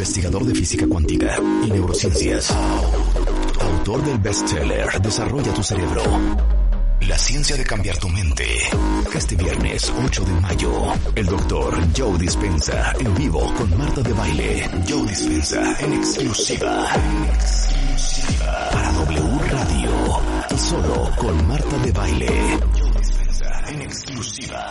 [0.00, 2.50] Investigador de física cuántica y neurociencias.
[3.60, 6.02] Autor del bestseller Desarrolla tu cerebro.
[7.02, 8.46] La ciencia de cambiar tu mente.
[9.14, 10.72] Este viernes 8 de mayo,
[11.14, 14.70] el doctor Joe Dispensa en vivo con Marta de Baile.
[14.88, 16.86] Joe Dispensa en exclusiva.
[18.72, 19.90] Para W Radio.
[20.50, 22.58] Y solo con Marta de Baile.
[22.72, 24.66] Joe Dispensa en exclusiva.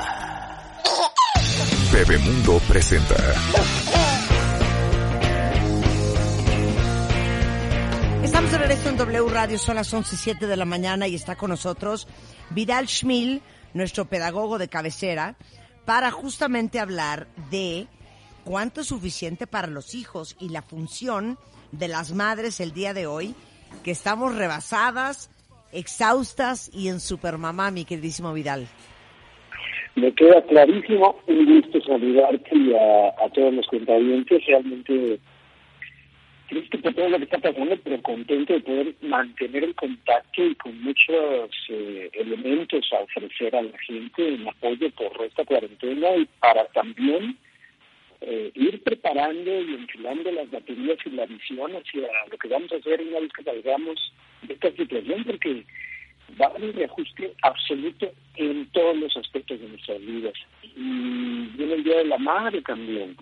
[1.93, 3.15] Bebemundo presenta.
[8.23, 11.51] Estamos de regreso en W Radio, son las 11.07 de la mañana y está con
[11.51, 12.05] nosotros
[12.49, 13.41] Vidal Schmil,
[13.73, 15.37] nuestro pedagogo de cabecera,
[15.85, 17.87] para justamente hablar de
[18.43, 21.37] cuánto es suficiente para los hijos y la función
[21.71, 23.35] de las madres el día de hoy,
[23.83, 25.31] que estamos rebasadas,
[25.71, 28.67] exhaustas y en supermamá, mi queridísimo Vidal.
[29.95, 35.19] Me queda clarísimo, un gusto saludarte y a, a todos los cuentavientes, realmente
[36.49, 40.55] triste por todo lo que está pasando, pero contento de poder mantener el contacto y
[40.55, 46.25] con muchos eh, elementos a ofrecer a la gente en apoyo por esta cuarentena y
[46.39, 47.37] para también
[48.21, 52.75] eh, ir preparando y enfilando las baterías y la visión hacia lo que vamos a
[52.75, 55.63] hacer una vez que salgamos de esta situación, porque
[56.39, 60.33] va a haber un reajuste absoluto en todos los aspectos de nuestras vidas.
[60.63, 63.15] Y viene el Día de la Madre también.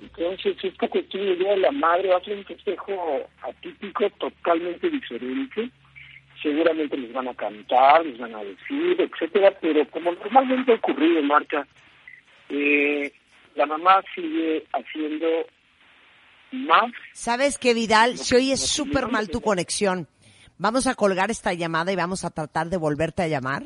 [0.00, 4.90] Entonces, esta cuestión del Día de la Madre va a ser un festejo atípico, totalmente
[4.90, 5.70] diferente.
[6.42, 11.22] Seguramente les van a cantar, les van a decir, etcétera, pero como normalmente ha ocurrido,
[11.22, 11.66] Marta,
[12.48, 13.12] eh,
[13.56, 15.26] la mamá sigue haciendo
[16.52, 16.92] más.
[17.12, 18.18] ¿Sabes qué, Vidal?
[18.18, 20.06] Se oye súper mal tu conexión.
[20.58, 23.64] Vamos a colgar esta llamada y vamos a tratar de volverte a llamar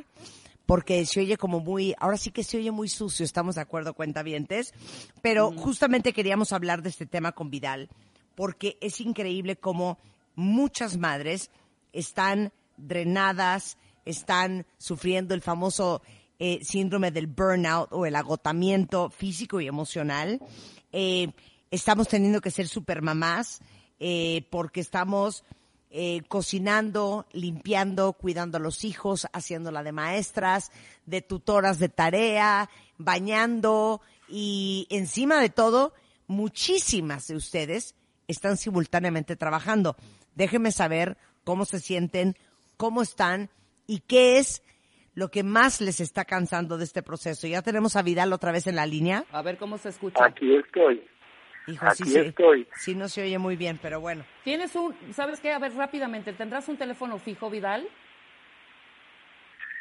[0.66, 3.94] porque se oye como muy, ahora sí que se oye muy sucio, estamos de acuerdo,
[3.94, 4.72] cuentavientes,
[5.20, 7.88] pero justamente queríamos hablar de este tema con Vidal,
[8.34, 9.98] porque es increíble cómo
[10.34, 11.50] muchas madres
[11.92, 16.02] están drenadas, están sufriendo el famoso
[16.38, 20.40] eh, síndrome del burnout o el agotamiento físico y emocional.
[20.90, 21.32] Eh,
[21.70, 23.60] estamos teniendo que ser supermamás
[24.00, 25.44] eh, porque estamos
[25.94, 30.72] eh, cocinando, limpiando, cuidando a los hijos, haciéndola de maestras,
[31.04, 35.92] de tutoras de tarea, bañando y encima de todo,
[36.26, 37.94] muchísimas de ustedes
[38.26, 39.96] están simultáneamente trabajando.
[40.34, 42.36] Déjenme saber cómo se sienten,
[42.78, 43.50] cómo están
[43.86, 44.62] y qué es
[45.14, 47.46] lo que más les está cansando de este proceso.
[47.46, 49.26] Ya tenemos a Vidal otra vez en la línea.
[49.30, 50.24] A ver cómo se escucha.
[50.24, 51.02] Aquí estoy.
[51.66, 52.66] Hijo, Aquí sí, sí, estoy.
[52.76, 54.24] sí no se oye muy bien, pero bueno.
[54.42, 55.52] Tienes un, ¿sabes qué?
[55.52, 57.86] A ver, rápidamente, ¿tendrás un teléfono fijo, Vidal?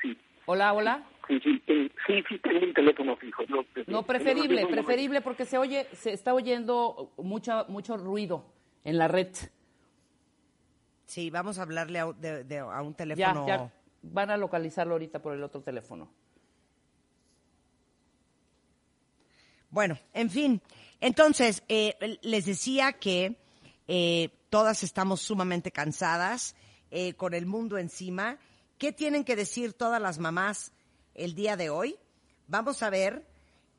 [0.02, 0.18] Sí.
[0.46, 1.04] Hola, hola.
[1.28, 3.44] Sí, sí, sí, sí, tengo un teléfono fijo.
[3.48, 8.46] No, No, preferible, preferible porque se oye, se está oyendo mucha, mucho ruido
[8.84, 9.30] en la red.
[11.06, 13.48] Sí, vamos a hablarle a, un- de- de- a un Ya, teléfono.
[13.48, 13.72] ya
[14.04, 16.10] van a localizarlo ahorita por el otro teléfono.
[19.70, 20.62] Bueno, en fin.
[21.02, 23.36] Entonces, eh, les decía que
[23.88, 26.56] eh, todas estamos sumamente cansadas,
[26.92, 28.38] eh, con el mundo encima.
[28.78, 30.74] ¿Qué tienen que decir todas las mamás
[31.16, 31.98] el día de hoy?
[32.48, 33.26] Vamos a ver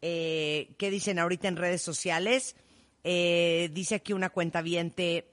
[0.01, 2.57] eh, qué dicen ahorita en redes sociales.
[3.05, 5.29] Eh, dice aquí una cuenta viente.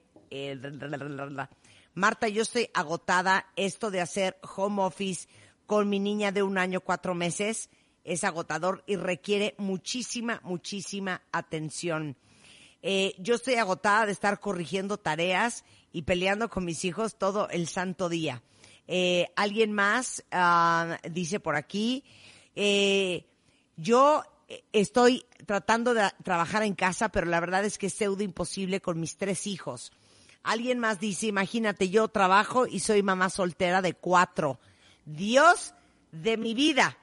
[1.94, 3.46] Marta, yo estoy agotada.
[3.56, 5.26] Esto de hacer home office
[5.64, 7.70] con mi niña de un año, cuatro meses,
[8.04, 12.16] es agotador y requiere muchísima, muchísima atención.
[12.82, 17.68] Eh, yo estoy agotada de estar corrigiendo tareas y peleando con mis hijos todo el
[17.68, 18.42] santo día.
[18.86, 22.04] Eh, Alguien más ah, dice por aquí,
[22.56, 23.26] eh,
[23.76, 24.22] yo
[24.72, 28.98] estoy tratando de trabajar en casa, pero la verdad es que es pseudo imposible con
[28.98, 29.92] mis tres hijos.
[30.42, 34.58] Alguien más dice, imagínate, yo trabajo y soy mamá soltera de cuatro.
[35.04, 35.74] Dios
[36.12, 36.96] de mi vida.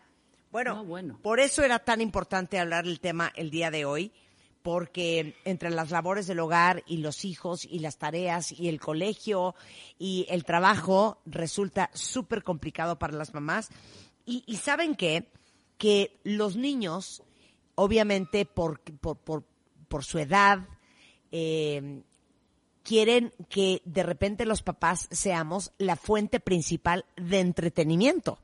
[0.57, 1.19] Bueno, No, bueno.
[1.21, 4.11] por eso era tan importante hablar del tema el día de hoy,
[4.63, 9.53] porque entre las labores del hogar y los hijos y las tareas y el colegio
[9.99, 13.69] y el trabajo resulta súper complicado para las mamás.
[14.25, 15.29] Y, y saben qué?
[15.77, 17.21] Que los niños,
[17.75, 19.43] obviamente por, por, por,
[19.87, 20.67] por su edad,
[21.31, 22.01] eh,
[22.81, 28.39] quieren que de repente los papás seamos la fuente principal de entretenimiento.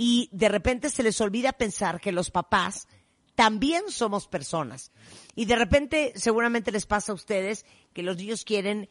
[0.00, 2.86] Y de repente se les olvida pensar que los papás
[3.34, 4.92] también somos personas.
[5.34, 8.88] Y de repente seguramente les pasa a ustedes que los niños quieren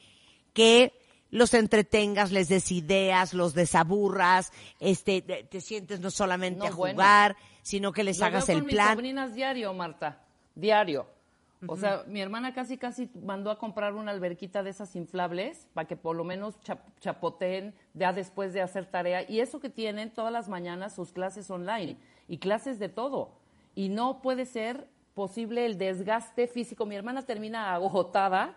[0.52, 0.92] que
[1.30, 4.52] los entretengas, les des ideas, los desaburras,
[4.82, 6.96] este, te te sientes no solamente No, a bueno.
[6.96, 8.88] jugar, sino que les Lo hagas veo el plan.
[8.88, 10.26] mis sobrinas diario, Marta,
[10.56, 11.08] diario.
[11.66, 15.88] O sea, mi hermana casi casi mandó a comprar una alberquita de esas inflables para
[15.88, 19.28] que por lo menos chap- chapoteen ya después de hacer tarea.
[19.28, 23.32] Y eso que tienen todas las mañanas sus clases online y clases de todo.
[23.74, 26.86] Y no puede ser posible el desgaste físico.
[26.86, 28.54] Mi hermana termina agotada,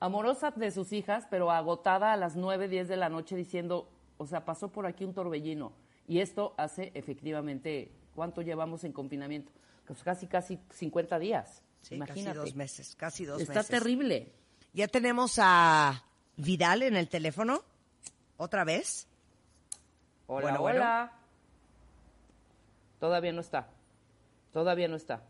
[0.00, 4.26] amorosa de sus hijas, pero agotada a las 9, 10 de la noche diciendo, o
[4.26, 5.72] sea, pasó por aquí un torbellino.
[6.08, 9.52] Y esto hace efectivamente, ¿cuánto llevamos en confinamiento?
[9.86, 11.62] Pues casi, casi 50 días.
[11.82, 12.24] Sí, Imagínate.
[12.38, 13.68] casi dos meses, casi dos Está meses.
[13.70, 14.32] terrible.
[14.72, 16.04] Ya tenemos a
[16.36, 17.62] Vidal en el teléfono.
[18.36, 19.06] ¿Otra vez?
[20.26, 20.78] Hola, Bueno, bueno.
[20.80, 21.12] hola.
[22.98, 23.68] Todavía no está.
[24.52, 25.22] Todavía no está.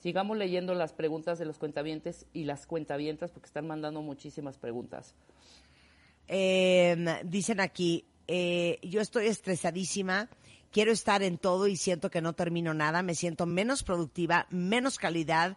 [0.00, 5.14] Sigamos leyendo las preguntas de los cuentavientes y las cuentavientas porque están mandando muchísimas preguntas.
[6.28, 10.28] Eh, dicen aquí, eh, yo estoy estresadísima,
[10.70, 14.98] quiero estar en todo y siento que no termino nada, me siento menos productiva, menos
[14.98, 15.56] calidad,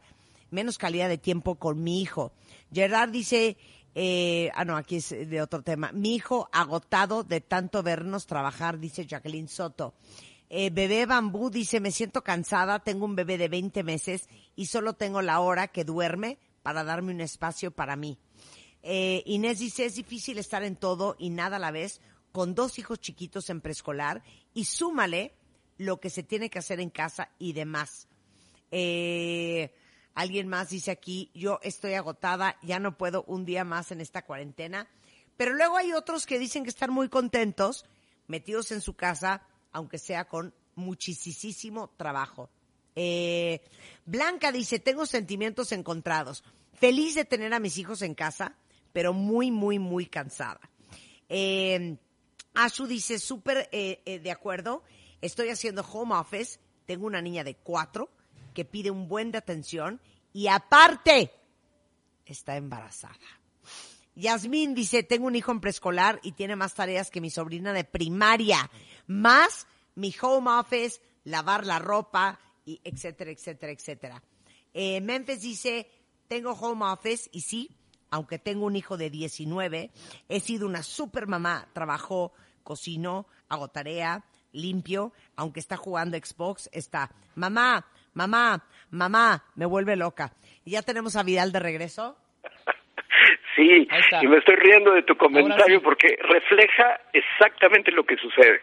[0.51, 2.33] menos calidad de tiempo con mi hijo.
[2.71, 3.57] Gerard dice,
[3.95, 8.79] eh, ah no, aquí es de otro tema, mi hijo agotado de tanto vernos trabajar,
[8.79, 9.95] dice Jacqueline Soto.
[10.49, 14.93] Eh, bebé Bambú dice, me siento cansada, tengo un bebé de 20 meses y solo
[14.93, 18.17] tengo la hora que duerme para darme un espacio para mí.
[18.83, 22.01] Eh, Inés dice, es difícil estar en todo y nada a la vez,
[22.31, 25.33] con dos hijos chiquitos en preescolar y súmale
[25.77, 28.07] lo que se tiene que hacer en casa y demás.
[28.71, 29.73] Eh,
[30.13, 34.23] alguien más dice aquí, yo estoy agotada, ya no puedo un día más en esta
[34.23, 34.87] cuarentena.
[35.37, 37.85] Pero luego hay otros que dicen que están muy contentos,
[38.27, 42.49] metidos en su casa, aunque sea con muchísimo trabajo.
[42.95, 43.61] Eh,
[44.05, 46.43] Blanca dice, tengo sentimientos encontrados.
[46.73, 48.55] Feliz de tener a mis hijos en casa,
[48.93, 50.59] pero muy, muy, muy cansada.
[51.29, 51.97] Eh,
[52.53, 54.83] Ashu dice, súper eh, eh, de acuerdo,
[55.21, 58.09] estoy haciendo home office, tengo una niña de cuatro
[58.53, 60.01] que pide un buen de atención
[60.33, 61.31] y aparte
[62.25, 63.15] está embarazada.
[64.15, 67.83] Yasmín dice, tengo un hijo en preescolar y tiene más tareas que mi sobrina de
[67.83, 68.69] primaria,
[69.07, 74.23] más mi home office, lavar la ropa, y etcétera, etcétera, etcétera.
[74.73, 75.89] Eh, Memphis dice,
[76.27, 77.75] tengo home office y sí,
[78.09, 79.91] aunque tengo un hijo de 19,
[80.27, 82.33] he sido una super mamá, trabajo,
[82.63, 90.31] cocino, hago tarea, limpio, aunque está jugando Xbox, está, mamá, mamá, mamá, me vuelve loca.
[90.65, 92.17] Y ya tenemos a Vidal de regreso.
[93.53, 93.85] Sí,
[94.21, 95.83] y me estoy riendo de tu comentario sí.
[95.83, 98.61] porque refleja exactamente lo que sucede.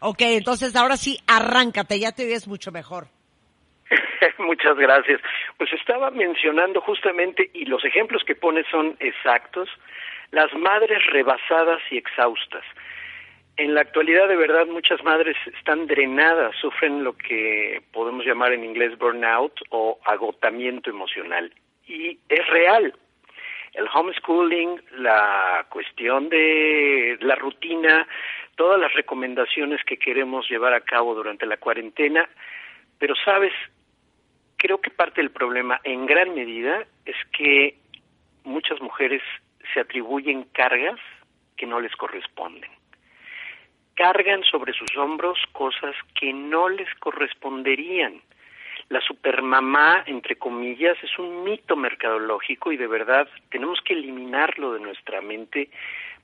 [0.00, 3.08] Ok, entonces ahora sí, arráncate, ya te oyes mucho mejor.
[4.38, 5.20] Muchas gracias.
[5.56, 9.68] Pues estaba mencionando justamente, y los ejemplos que pones son exactos,
[10.30, 12.64] las madres rebasadas y exhaustas.
[13.58, 18.62] En la actualidad, de verdad, muchas madres están drenadas, sufren lo que podemos llamar en
[18.62, 21.52] inglés burnout o agotamiento emocional.
[21.84, 22.94] Y es real.
[23.72, 28.06] El homeschooling, la cuestión de la rutina,
[28.54, 32.28] todas las recomendaciones que queremos llevar a cabo durante la cuarentena,
[33.00, 33.52] pero sabes,
[34.56, 37.74] creo que parte del problema en gran medida es que
[38.44, 39.22] muchas mujeres
[39.74, 41.00] se atribuyen cargas
[41.56, 42.77] que no les corresponden.
[43.98, 48.20] Cargan sobre sus hombros cosas que no les corresponderían.
[48.90, 54.78] La supermamá, entre comillas, es un mito mercadológico y de verdad tenemos que eliminarlo de
[54.78, 55.68] nuestra mente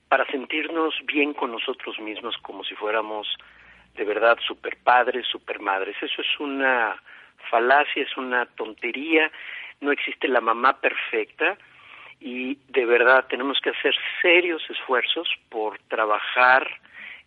[0.09, 3.27] para sentirnos bien con nosotros mismos como si fuéramos
[3.97, 5.97] de verdad super padres, super madres.
[6.01, 6.95] Eso es una
[7.51, 9.33] falacia, es una tontería,
[9.81, 11.59] no existe la mamá perfecta
[12.21, 16.71] y de verdad tenemos que hacer serios esfuerzos por trabajar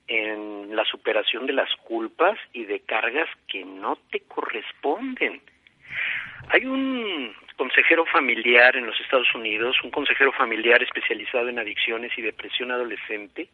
[0.07, 5.41] en la superación de las culpas y de cargas que no te corresponden.
[6.49, 12.21] Hay un consejero familiar en los Estados Unidos, un consejero familiar especializado en adicciones y
[12.21, 13.49] depresión adolescente,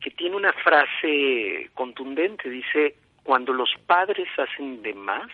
[0.00, 5.30] que tiene una frase contundente, dice, cuando los padres hacen de más,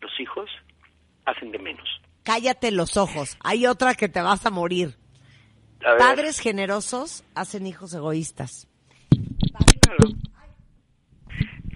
[0.00, 0.50] los hijos
[1.26, 2.00] hacen de menos.
[2.24, 3.36] Cállate los ojos.
[3.44, 4.96] Hay otra que te vas a morir.
[5.84, 8.66] A Padres generosos hacen hijos egoístas.
[9.86, 10.14] Claro.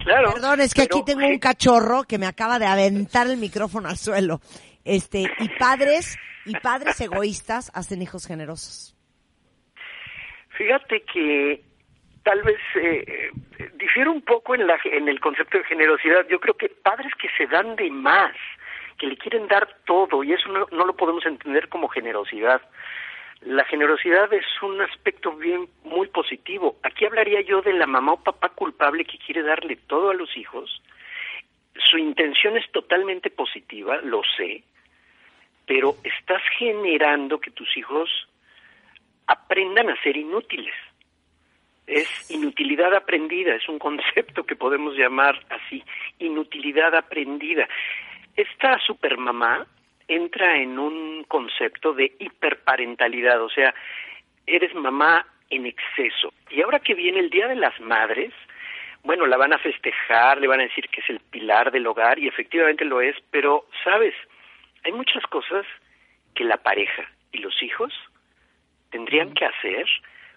[0.03, 0.33] Claro.
[0.33, 3.89] Perdón, es que pero- aquí tengo un cachorro que me acaba de aventar el micrófono
[3.89, 4.39] al suelo.
[4.83, 8.95] Este, y padres, y padres egoístas hacen hijos generosos.
[10.57, 11.63] Fíjate que
[12.23, 13.29] tal vez eh,
[13.75, 16.27] difiere un poco en, la, en el concepto de generosidad.
[16.29, 18.31] Yo creo que padres que se dan de más,
[18.97, 22.61] que le quieren dar todo, y eso no, no lo podemos entender como generosidad.
[23.41, 26.77] La generosidad es un aspecto bien muy positivo.
[26.83, 30.37] Aquí hablaría yo de la mamá o papá culpable que quiere darle todo a los
[30.37, 30.81] hijos.
[31.75, 34.63] Su intención es totalmente positiva, lo sé,
[35.65, 38.09] pero estás generando que tus hijos
[39.25, 40.75] aprendan a ser inútiles.
[41.87, 45.83] Es inutilidad aprendida, es un concepto que podemos llamar así,
[46.19, 47.67] inutilidad aprendida.
[48.35, 49.65] Esta supermamá
[50.11, 53.73] entra en un concepto de hiperparentalidad, o sea,
[54.45, 56.33] eres mamá en exceso.
[56.49, 58.33] Y ahora que viene el Día de las Madres,
[59.03, 62.19] bueno, la van a festejar, le van a decir que es el pilar del hogar
[62.19, 64.13] y efectivamente lo es, pero, ¿sabes?
[64.83, 65.65] Hay muchas cosas
[66.35, 67.93] que la pareja y los hijos
[68.89, 69.85] tendrían que hacer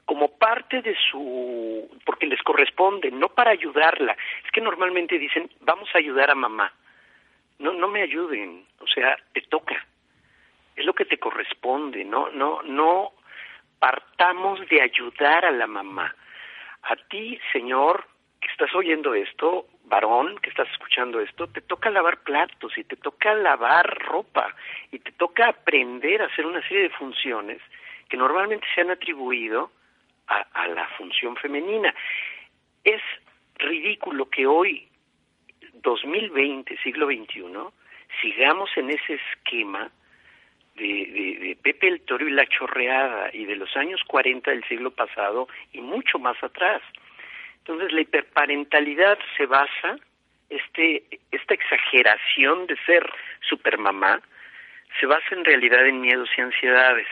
[0.05, 4.17] como parte de su, porque les corresponde, no para ayudarla.
[4.45, 6.73] Es que normalmente dicen, vamos a ayudar a mamá.
[7.59, 9.87] No, no me ayuden, o sea, te toca.
[10.77, 13.13] Es lo que te corresponde, no, no, no
[13.79, 16.15] partamos de ayudar a la mamá.
[16.83, 18.07] A ti, señor,
[18.41, 22.97] que estás oyendo esto, varón que estás escuchando esto, te toca lavar platos y te
[22.97, 24.55] toca lavar ropa
[24.91, 27.61] y te toca aprender a hacer una serie de funciones
[28.09, 29.71] que normalmente se han atribuido
[30.27, 31.95] a, a la función femenina.
[32.83, 33.03] Es
[33.57, 34.89] ridículo que hoy,
[35.85, 37.45] 2020, siglo XXI,
[38.21, 39.91] sigamos en ese esquema
[40.75, 44.65] de, de, de, Pepe el Toro y la Chorreada y de los años 40 del
[44.65, 46.83] siglo pasado y mucho más atrás.
[47.59, 49.99] Entonces la hiperparentalidad se basa,
[50.51, 53.09] este, esta exageración de ser
[53.49, 54.21] supermamá,
[55.01, 57.07] se basa en realidad en miedos y ansiedades,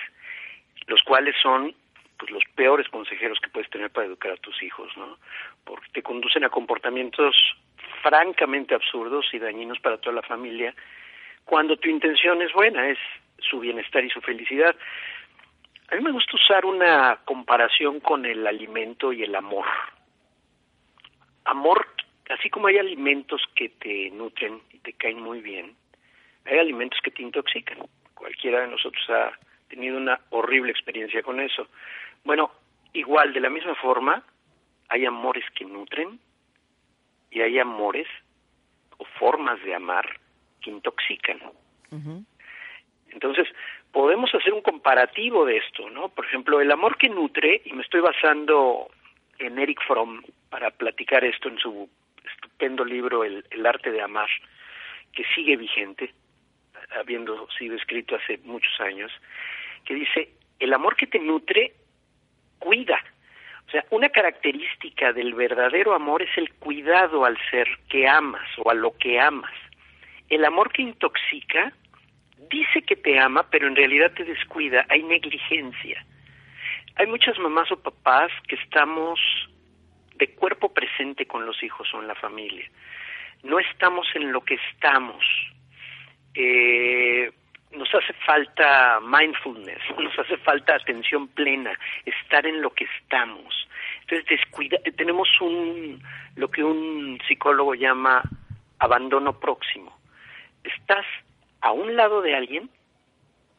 [0.87, 1.75] los cuales son
[2.19, 5.19] pues, los peores consejeros que puedes tener para educar a tus hijos, ¿no?
[5.65, 7.37] Porque te conducen a comportamientos
[8.03, 10.75] francamente absurdos y dañinos para toda la familia,
[11.45, 12.99] cuando tu intención es buena, es
[13.39, 14.75] su bienestar y su felicidad.
[15.91, 19.67] A mí me gusta usar una comparación con el alimento y el amor
[21.45, 21.87] amor,
[22.31, 25.75] así como hay alimentos que te nutren y te caen muy bien,
[26.45, 27.79] hay alimentos que te intoxican.
[28.15, 29.33] Cualquiera de nosotros ha
[29.69, 31.69] tenido una horrible experiencia con eso.
[32.25, 32.53] Bueno,
[32.93, 34.23] igual, de la misma forma,
[34.93, 36.21] hay amores que nutren
[37.31, 38.07] y hay amores
[38.99, 40.21] o formas de amar
[40.61, 41.41] que intoxican.
[43.11, 43.49] Entonces,
[43.91, 46.11] podemos hacer un comparativo de esto, ¿no?
[46.11, 48.91] Por ejemplo, el amor que nutre, y me estoy basando
[49.39, 51.89] en Eric Fromm para platicar esto en su
[52.31, 54.29] estupendo libro el, el, arte de amar,
[55.15, 56.13] que sigue vigente,
[57.01, 59.11] habiendo sido escrito hace muchos años,
[59.87, 61.73] que dice, el amor que te nutre,
[62.59, 63.03] cuida.
[63.69, 68.71] O sea, una característica del verdadero amor es el cuidado al ser que amas o
[68.71, 69.53] a lo que amas.
[70.29, 71.73] El amor que intoxica
[72.51, 76.05] dice que te ama, pero en realidad te descuida, hay negligencia
[76.97, 79.19] hay muchas mamás o papás que estamos
[80.17, 82.69] de cuerpo presente con los hijos o en la familia.
[83.43, 85.25] No estamos en lo que estamos.
[86.35, 87.33] Eh,
[87.77, 93.69] nos hace falta mindfulness, nos hace falta atención plena, estar en lo que estamos.
[94.03, 96.03] Entonces descuida, tenemos un
[96.37, 98.23] lo que un psicólogo llama
[98.79, 99.97] abandono próximo.
[100.65, 101.07] Estás
[101.61, 102.71] a un lado de alguien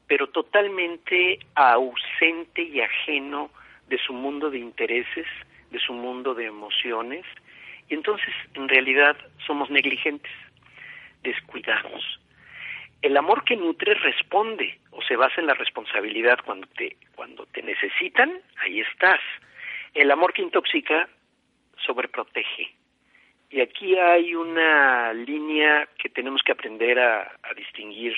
[0.08, 3.50] pero totalmente ausente y ajeno
[3.88, 5.25] de su mundo de intereses,
[5.72, 7.25] de su mundo de emociones,
[7.89, 9.15] y entonces en realidad
[9.46, 10.32] somos negligentes,
[11.24, 12.20] descuidamos.
[13.03, 17.62] El amor que nutre responde o se basa en la responsabilidad cuando te cuando te
[17.62, 19.19] necesitan, ahí estás.
[19.93, 21.07] El amor que intoxica
[21.86, 22.74] sobreprotege.
[23.51, 28.15] Y aquí hay una línea que tenemos que aprender a, distinguir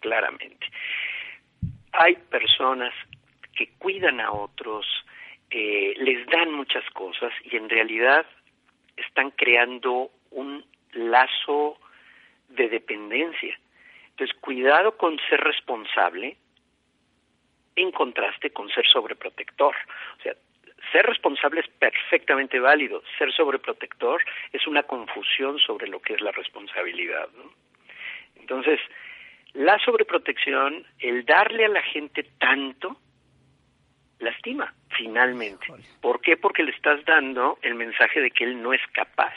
[0.00, 0.66] claramente
[1.92, 2.92] hay personas
[3.54, 4.86] que cuidan a otros,
[5.50, 8.26] eh, les dan muchas cosas y en realidad
[8.96, 11.78] están creando un lazo
[12.48, 13.58] de dependencia.
[14.22, 16.36] Entonces, cuidado con ser responsable
[17.74, 19.74] en contraste con ser sobreprotector.
[20.18, 20.36] O sea,
[20.92, 26.30] ser responsable es perfectamente válido, ser sobreprotector es una confusión sobre lo que es la
[26.30, 27.28] responsabilidad.
[27.36, 27.50] ¿no?
[28.36, 28.78] Entonces,
[29.54, 32.98] la sobreprotección, el darle a la gente tanto,
[34.20, 35.66] lastima, finalmente.
[36.00, 36.36] ¿Por qué?
[36.36, 39.34] Porque le estás dando el mensaje de que él no es capaz.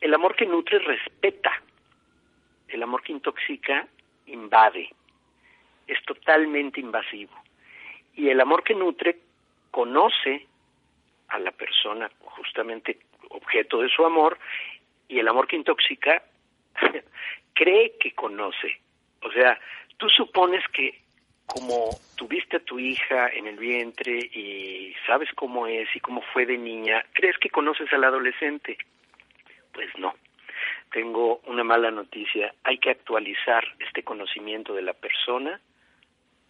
[0.00, 1.60] El amor que nutre respeta.
[2.68, 3.86] El amor que intoxica
[4.26, 4.90] invade,
[5.86, 7.32] es totalmente invasivo.
[8.14, 9.18] Y el amor que nutre
[9.70, 10.46] conoce
[11.28, 12.98] a la persona justamente
[13.30, 14.38] objeto de su amor
[15.08, 16.22] y el amor que intoxica
[17.54, 18.80] cree que conoce.
[19.22, 19.58] O sea,
[19.96, 21.00] tú supones que
[21.46, 26.44] como tuviste a tu hija en el vientre y sabes cómo es y cómo fue
[26.44, 28.76] de niña, ¿crees que conoces al adolescente?
[29.72, 30.14] Pues no.
[30.90, 32.54] Tengo una mala noticia.
[32.64, 35.60] Hay que actualizar este conocimiento de la persona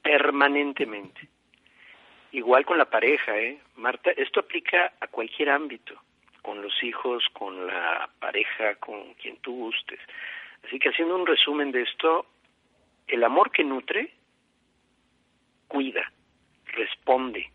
[0.02, 1.28] permanentemente.
[2.32, 3.58] Igual con la pareja, ¿eh?
[3.76, 5.94] Marta, esto aplica a cualquier ámbito,
[6.42, 9.98] con los hijos, con la pareja, con quien tú gustes.
[10.64, 12.26] Así que haciendo un resumen de esto,
[13.06, 14.12] el amor que nutre,
[15.66, 16.12] cuida,
[16.66, 17.50] responde,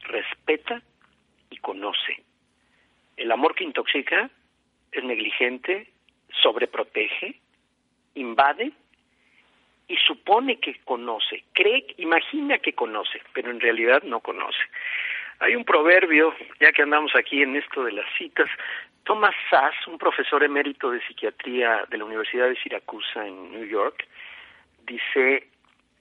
[0.00, 0.82] respeta
[1.50, 2.22] y conoce.
[3.16, 4.28] El amor que intoxica
[4.92, 5.90] es negligente,
[6.42, 7.40] sobreprotege,
[8.14, 8.72] invade
[9.88, 14.58] y supone que conoce, cree, imagina que conoce, pero en realidad no conoce.
[15.38, 18.48] Hay un proverbio, ya que andamos aquí en esto de las citas,
[19.04, 24.04] Thomas Sass, un profesor emérito de psiquiatría de la Universidad de Siracusa en New York,
[24.84, 25.48] dice,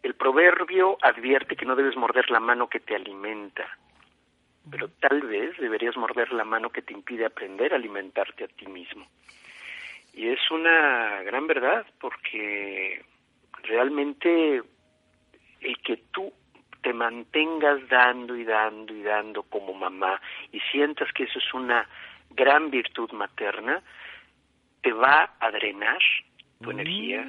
[0.01, 3.77] el proverbio advierte que no debes morder la mano que te alimenta,
[4.71, 8.65] pero tal vez deberías morder la mano que te impide aprender a alimentarte a ti
[8.65, 9.05] mismo.
[10.15, 13.03] Y es una gran verdad, porque
[13.63, 14.63] realmente
[15.59, 16.31] el que tú
[16.81, 21.89] te mantengas dando y dando y dando como mamá y sientas que eso es una
[22.29, 23.81] gran virtud materna,
[24.81, 25.99] te va a drenar
[26.61, 27.27] tu energía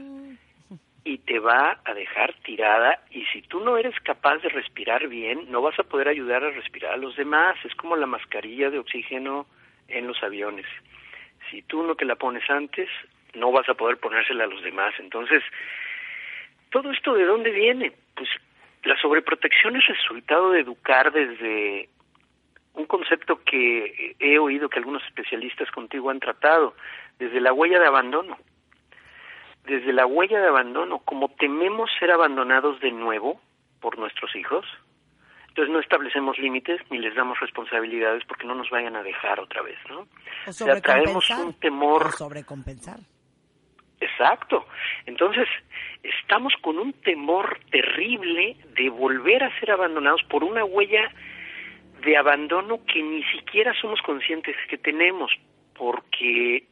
[1.05, 5.50] y te va a dejar tirada y si tú no eres capaz de respirar bien,
[5.50, 7.57] no vas a poder ayudar a respirar a los demás.
[7.64, 9.47] Es como la mascarilla de oxígeno
[9.88, 10.66] en los aviones.
[11.50, 12.88] Si tú no te la pones antes,
[13.34, 14.94] no vas a poder ponérsela a los demás.
[14.98, 15.42] Entonces,
[16.70, 17.92] ¿todo esto de dónde viene?
[18.14, 18.28] Pues
[18.84, 21.88] la sobreprotección es resultado de educar desde
[22.74, 26.74] un concepto que he oído que algunos especialistas contigo han tratado,
[27.18, 28.37] desde la huella de abandono.
[29.64, 33.40] Desde la huella de abandono, como tememos ser abandonados de nuevo
[33.80, 34.64] por nuestros hijos,
[35.57, 39.62] entonces no establecemos límites ni les damos responsabilidades porque no nos vayan a dejar otra
[39.62, 40.07] vez, ¿no?
[40.47, 42.09] O, sea, traemos un temor.
[42.09, 42.99] O sobrecompensar.
[43.99, 44.66] Exacto.
[45.07, 45.49] Entonces,
[46.03, 51.11] estamos con un temor terrible de volver a ser abandonados por una huella
[52.05, 55.33] de abandono que ni siquiera somos conscientes que tenemos,
[55.75, 56.64] porque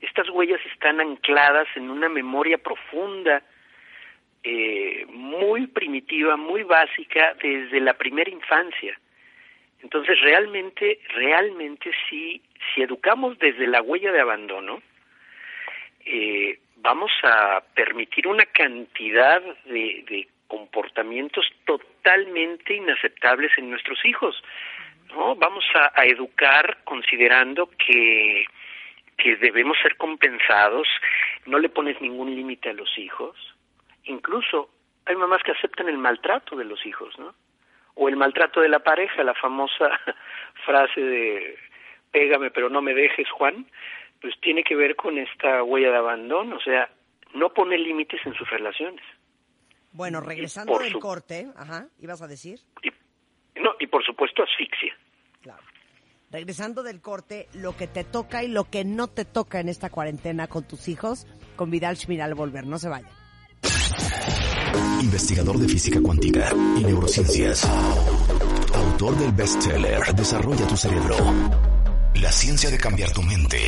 [0.00, 3.42] estas huellas están ancladas en una memoria profunda,
[4.46, 8.98] eh, muy primitiva, muy básica, desde la primera infancia.
[9.82, 12.42] Entonces, realmente, realmente sí,
[12.74, 14.82] si educamos desde la huella de abandono,
[16.04, 24.40] eh, vamos a permitir una cantidad de, comportamientos totalmente inaceptables en nuestros hijos.
[25.08, 25.34] ¿no?
[25.36, 28.44] Vamos a, educar considerando que,
[29.16, 30.86] que debemos ser compensados,
[31.46, 33.53] no le pones ningún límite a los hijos.
[34.04, 34.70] Incluso
[35.06, 37.34] hay mamás que aceptan el maltrato de los hijos, ¿no?
[37.94, 39.90] O el maltrato de la pareja, la famosa
[40.66, 41.58] frase de
[42.10, 43.66] pégame pero no me dejes, Juan
[44.24, 46.88] pues tiene que ver con esta huella de abandono, o sea,
[47.34, 49.04] no pone límites en sus relaciones.
[49.92, 52.58] Bueno, regresando del corte, ajá, ¿ibas a decir?
[52.82, 52.88] Y,
[53.60, 54.96] no, y por supuesto asfixia.
[55.42, 55.62] Claro.
[56.30, 59.90] Regresando del corte, lo que te toca y lo que no te toca en esta
[59.90, 63.10] cuarentena con tus hijos, con Vidal Schmir al volver, no se vaya.
[65.04, 67.64] Investigador de física cuántica y neurociencias.
[68.74, 71.16] Autor del bestseller Desarrolla tu cerebro
[72.14, 73.58] la ciencia de cambiar tu mente.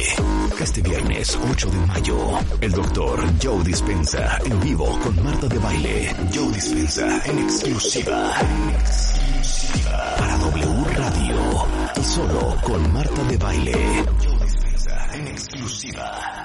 [0.58, 2.16] Este viernes 8 de mayo,
[2.60, 6.16] el doctor Joe Dispensa en vivo con Marta de Baile.
[6.32, 8.32] Joe Dispensa en exclusiva.
[8.40, 10.14] En exclusiva.
[10.16, 11.66] Para W Radio.
[12.00, 14.04] Y solo con Marta de Baile.
[14.24, 16.35] Joe Dispensa en exclusiva.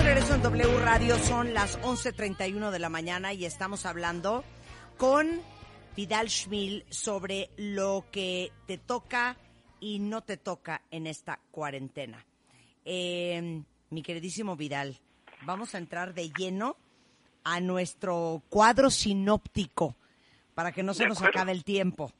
[0.00, 1.16] De regreso en W Radio.
[1.16, 4.44] Son las 11.31 de la mañana y estamos hablando
[4.96, 5.40] con
[5.96, 9.36] Vidal Schmil sobre lo que te toca
[9.78, 12.24] y no te toca en esta cuarentena.
[12.84, 14.96] Eh, mi queridísimo Vidal,
[15.42, 16.76] vamos a entrar de lleno
[17.44, 19.96] a nuestro cuadro sinóptico
[20.54, 22.10] para que no se nos acabe el tiempo.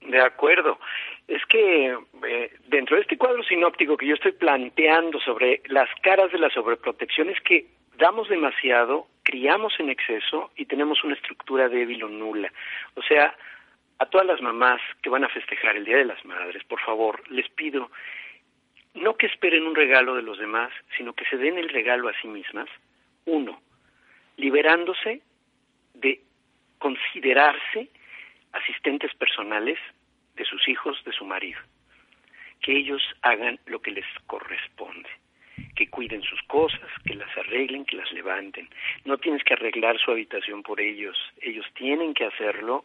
[0.00, 0.78] De acuerdo.
[1.26, 6.30] Es que eh, dentro de este cuadro sinóptico que yo estoy planteando sobre las caras
[6.32, 12.04] de la sobreprotección es que damos demasiado, criamos en exceso y tenemos una estructura débil
[12.04, 12.52] o nula.
[12.94, 13.34] O sea,
[13.98, 17.22] a todas las mamás que van a festejar el Día de las Madres, por favor,
[17.30, 17.90] les pido
[18.94, 22.20] no que esperen un regalo de los demás, sino que se den el regalo a
[22.20, 22.68] sí mismas.
[23.26, 23.60] Uno,
[24.36, 25.20] liberándose
[25.94, 26.20] de
[26.78, 27.88] considerarse
[28.52, 29.78] asistentes personales
[30.36, 31.60] de sus hijos, de su marido.
[32.60, 35.08] Que ellos hagan lo que les corresponde
[35.76, 38.68] que cuiden sus cosas, que las arreglen, que las levanten.
[39.04, 42.84] No tienes que arreglar su habitación por ellos, ellos tienen que hacerlo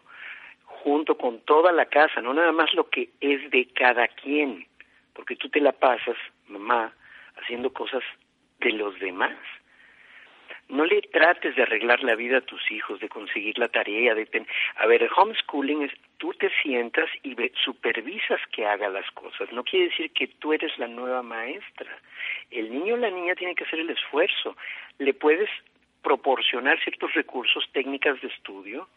[0.63, 4.67] junto con toda la casa, no nada más lo que es de cada quien,
[5.13, 6.15] porque tú te la pasas,
[6.47, 6.93] mamá,
[7.37, 8.03] haciendo cosas
[8.59, 9.37] de los demás.
[10.69, 14.25] No le trates de arreglar la vida a tus hijos, de conseguir la tarea, de
[14.27, 14.47] ten...
[14.75, 19.51] A ver, el homeschooling es tú te sientas y supervisas que haga las cosas.
[19.51, 21.89] No quiere decir que tú eres la nueva maestra.
[22.51, 24.55] El niño o la niña tiene que hacer el esfuerzo.
[24.99, 25.49] Le puedes
[26.03, 28.87] proporcionar ciertos recursos, técnicas de estudio.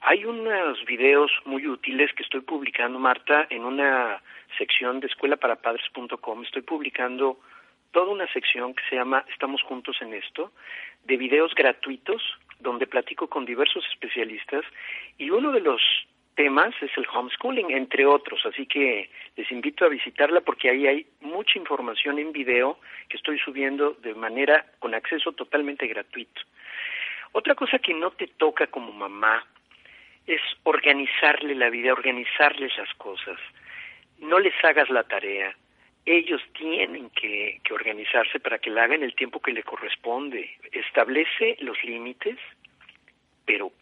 [0.00, 4.20] Hay unos videos muy útiles que estoy publicando, Marta, en una
[4.58, 6.42] sección de escuelaparapadres.com.
[6.42, 7.38] Estoy publicando
[7.94, 10.50] toda una sección que se llama Estamos juntos en esto,
[11.04, 12.20] de videos gratuitos
[12.58, 14.64] donde platico con diversos especialistas
[15.16, 15.80] y uno de los
[16.34, 21.06] temas es el homeschooling, entre otros, así que les invito a visitarla porque ahí hay
[21.20, 26.40] mucha información en video que estoy subiendo de manera con acceso totalmente gratuito.
[27.30, 29.46] Otra cosa que no te toca como mamá
[30.26, 33.38] es organizarle la vida, organizarles las cosas.
[34.18, 35.54] No les hagas la tarea,
[36.06, 40.50] ellos tienen que, organizarse para que la hagan el tiempo que le corresponde.
[40.72, 42.38] Establece los límites,
[43.44, 43.72] pero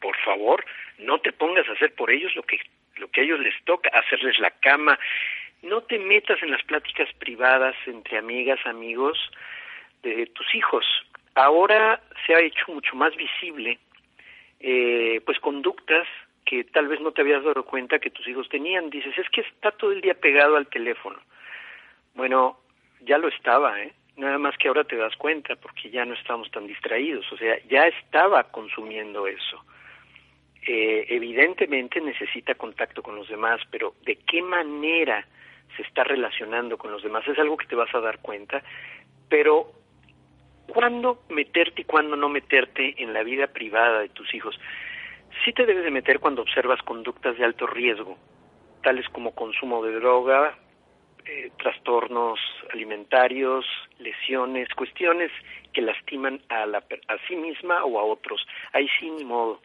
[0.00, 0.64] por favor,
[0.98, 2.58] no te pongas a hacer por ellos lo que,
[2.96, 4.98] lo que a ellos les toca, hacerles la cama.
[5.62, 9.18] No te metas en las pláticas privadas entre amigas, amigos
[10.02, 10.84] de tus hijos.
[11.34, 13.78] Ahora se ha hecho mucho más visible,
[14.60, 16.06] eh, pues conductas
[16.44, 18.90] que tal vez no te habías dado cuenta que tus hijos tenían.
[18.90, 21.18] Dices, es que está todo el día pegado al teléfono.
[22.14, 22.58] Bueno,
[23.00, 23.92] ya lo estaba, ¿eh?
[24.16, 27.56] Nada más que ahora te das cuenta porque ya no estamos tan distraídos, o sea,
[27.68, 29.64] ya estaba consumiendo eso.
[30.66, 35.26] Eh, evidentemente necesita contacto con los demás, pero ¿de qué manera
[35.76, 37.26] se está relacionando con los demás?
[37.26, 38.62] Es algo que te vas a dar cuenta,
[39.28, 39.72] pero
[40.68, 44.60] ¿cuándo meterte y cuándo no meterte en la vida privada de tus hijos?
[45.44, 48.18] Sí te debes de meter cuando observas conductas de alto riesgo,
[48.82, 50.54] tales como consumo de droga,
[51.24, 52.38] eh, trastornos
[52.72, 53.64] alimentarios,
[53.98, 55.30] lesiones, cuestiones
[55.72, 58.46] que lastiman a, la, a sí misma o a otros.
[58.72, 59.60] Ahí sí, ni modo.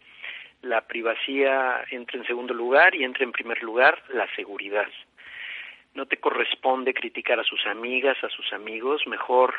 [0.62, 4.88] La privacidad entra en segundo lugar y entra en primer lugar la seguridad.
[5.94, 9.56] No te corresponde criticar a sus amigas, a sus amigos, mejor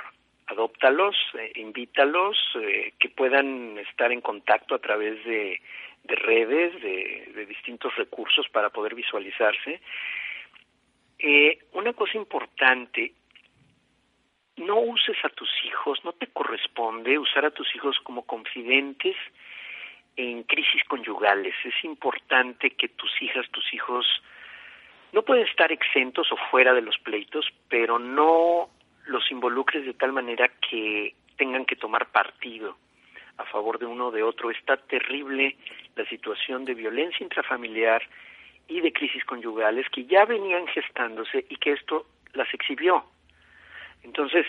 [0.47, 5.61] adóptalos, eh, invítalos, eh, que puedan estar en contacto a través de,
[6.05, 9.81] de redes, de, de distintos recursos para poder visualizarse
[11.18, 13.12] eh, una cosa importante,
[14.57, 19.16] no uses a tus hijos, no te corresponde usar a tus hijos como confidentes
[20.16, 21.54] en crisis conyugales.
[21.64, 24.07] Es importante que tus hijas, tus hijos,
[25.12, 28.68] no pueden estar exentos o fuera de los pleitos, pero no
[29.07, 32.76] los involucres de tal manera que tengan que tomar partido
[33.38, 34.50] a favor de uno o de otro.
[34.50, 35.57] Está terrible
[35.96, 38.02] la situación de violencia intrafamiliar
[38.68, 43.04] y de crisis conyugales que ya venían gestándose y que esto las exhibió.
[44.02, 44.46] Entonces,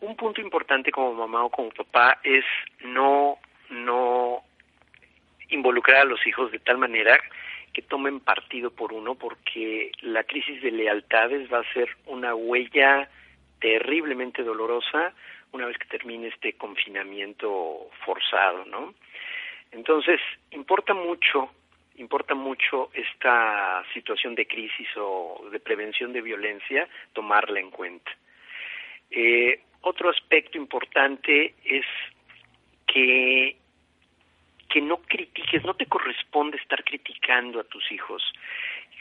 [0.00, 2.44] un punto importante como mamá o como papá es
[2.84, 3.38] no
[3.70, 4.42] no
[5.48, 7.18] involucrar a los hijos de tal manera
[7.72, 13.08] que tomen partido por uno porque la crisis de lealtades va a ser una huella
[13.60, 15.14] terriblemente dolorosa
[15.52, 18.94] una vez que termine este confinamiento forzado, ¿no?
[19.70, 20.20] Entonces,
[20.50, 21.50] importa mucho
[21.96, 28.10] importa mucho esta situación de crisis o de prevención de violencia, tomarla en cuenta.
[29.10, 31.84] Eh, otro aspecto importante es
[32.86, 33.56] que,
[34.68, 38.22] que no critiques, no te corresponde estar criticando a tus hijos,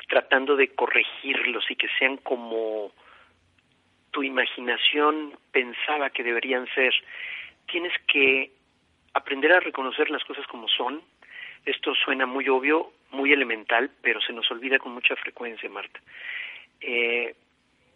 [0.10, 2.92] tratando de corregirlos y que sean como
[4.12, 6.94] tu imaginación pensaba que deberían ser.
[7.68, 8.52] Tienes que
[9.14, 11.02] aprender a reconocer las cosas como son,
[11.66, 16.00] esto suena muy obvio, muy elemental, pero se nos olvida con mucha frecuencia, Marta.
[16.80, 17.36] Eh,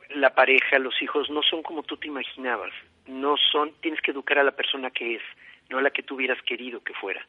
[0.09, 2.71] la pareja, los hijos no son como tú te imaginabas,
[3.07, 5.21] no son, tienes que educar a la persona que es,
[5.69, 7.25] no a la que tú hubieras querido que fuera.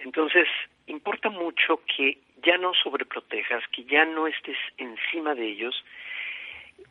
[0.00, 0.48] Entonces,
[0.86, 5.84] importa mucho que ya no sobreprotejas, que ya no estés encima de ellos.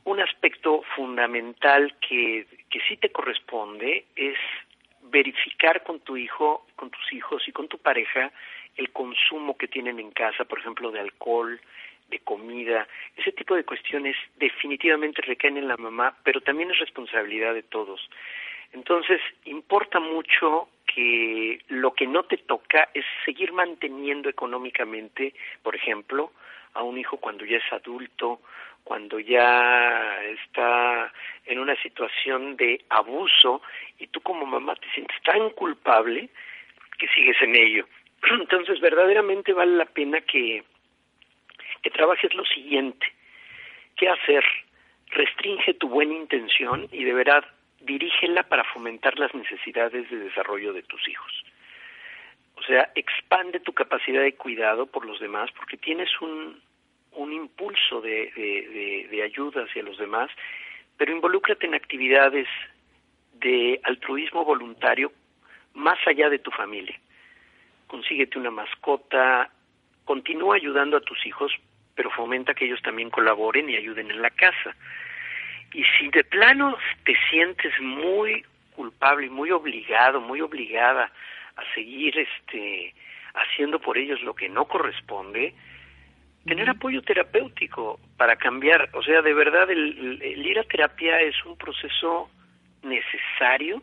[0.04, 4.38] Un aspecto fundamental que, que sí te corresponde es
[5.10, 8.32] verificar con tu hijo, con tus hijos y con tu pareja
[8.78, 11.60] el consumo que tienen en casa, por ejemplo, de alcohol,
[12.10, 17.54] de comida, ese tipo de cuestiones definitivamente recaen en la mamá, pero también es responsabilidad
[17.54, 18.10] de todos.
[18.74, 26.32] Entonces, importa mucho que lo que no te toca es seguir manteniendo económicamente, por ejemplo,
[26.74, 28.41] a un hijo cuando ya es adulto,
[28.89, 31.13] cuando ya está
[31.45, 33.62] en una situación de abuso
[33.99, 36.28] y tú como mamá te sientes tan culpable
[36.97, 37.86] que sigues en ello.
[38.32, 40.63] Entonces, verdaderamente vale la pena que,
[41.84, 43.06] que trabajes lo siguiente.
[43.95, 44.43] ¿Qué hacer?
[45.12, 47.45] Restringe tu buena intención y de verdad
[47.82, 51.45] dirígela para fomentar las necesidades de desarrollo de tus hijos.
[52.56, 56.60] O sea, expande tu capacidad de cuidado por los demás porque tienes un,
[57.20, 60.30] un impulso de, ayuda hacia los demás,
[60.98, 62.48] pero involúcrate en actividades
[63.34, 65.12] de altruismo voluntario
[65.74, 66.98] más allá de tu familia.
[67.88, 69.50] Consíguete una mascota,
[70.06, 71.52] continúa ayudando a tus hijos,
[71.94, 74.76] pero fomenta que ellos también colaboren y ayuden en la casa.
[75.74, 81.12] Y si de plano te sientes muy culpable y muy obligado, muy obligada
[81.58, 82.94] a seguir este
[83.34, 85.54] haciendo por ellos lo que no corresponde,
[86.45, 91.58] tener apoyo terapéutico para cambiar, o sea, de verdad el, ir a terapia es un
[91.58, 92.30] proceso
[92.84, 93.82] necesario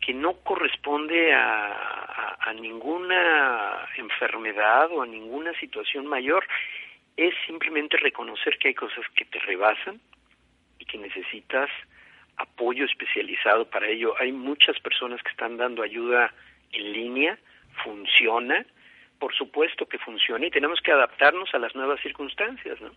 [0.00, 6.46] que no corresponde a, a, ninguna enfermedad o a ninguna situación mayor,
[7.16, 10.00] es simplemente reconocer que hay cosas que te rebasan,
[10.78, 11.70] y que necesitas
[12.36, 14.14] apoyo especializado para ello.
[14.20, 16.32] Hay muchas personas que están dando ayuda
[16.72, 17.38] en línea,
[17.82, 18.64] funciona,
[19.18, 22.80] por supuesto que funciona y tenemos que adaptarnos a las nuevas circunstancias.
[22.80, 22.90] ¿no?